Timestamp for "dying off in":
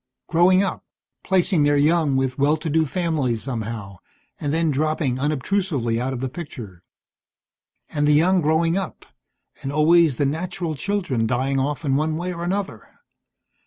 11.27-11.95